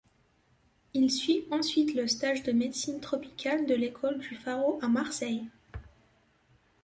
Il 0.95 1.11
suit 1.11 1.45
ensuite 1.51 1.93
le 1.93 2.07
stage 2.07 2.41
de 2.41 2.51
médecine 2.53 2.99
tropicale 2.99 3.67
de 3.67 3.75
l’École 3.75 4.17
du 4.17 4.33
Pharo 4.33 4.79
à 4.81 4.87
Marseille. 4.87 5.47